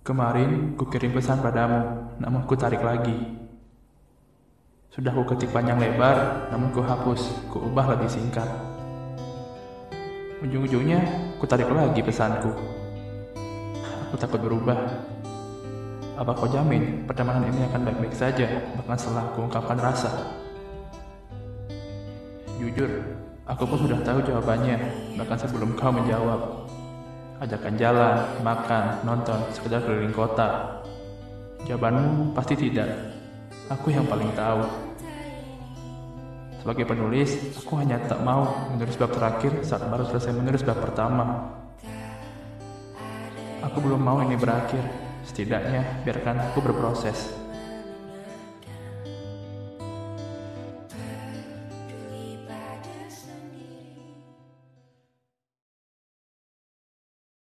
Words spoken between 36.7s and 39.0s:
penulis, aku hanya tak mau menulis